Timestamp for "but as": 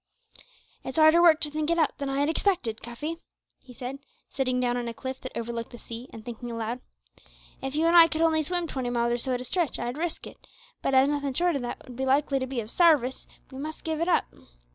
10.81-11.07